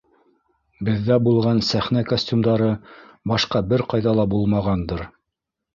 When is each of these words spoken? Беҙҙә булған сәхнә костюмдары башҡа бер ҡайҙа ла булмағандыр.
Беҙҙә 0.89 1.17
булған 1.27 1.61
сәхнә 1.69 2.03
костюмдары 2.13 2.73
башҡа 3.35 3.65
бер 3.71 3.87
ҡайҙа 3.95 4.19
ла 4.23 4.29
булмағандыр. 4.35 5.11